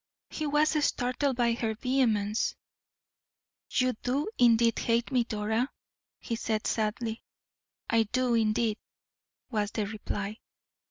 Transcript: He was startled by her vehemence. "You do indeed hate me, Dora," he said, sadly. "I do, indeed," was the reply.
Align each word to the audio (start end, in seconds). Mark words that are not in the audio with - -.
He 0.31 0.47
was 0.47 0.83
startled 0.83 1.35
by 1.35 1.53
her 1.53 1.75
vehemence. 1.75 2.55
"You 3.69 3.93
do 4.01 4.27
indeed 4.39 4.79
hate 4.79 5.11
me, 5.11 5.25
Dora," 5.25 5.69
he 6.17 6.35
said, 6.35 6.65
sadly. 6.65 7.21
"I 7.87 8.07
do, 8.11 8.33
indeed," 8.33 8.79
was 9.51 9.69
the 9.69 9.85
reply. 9.85 10.39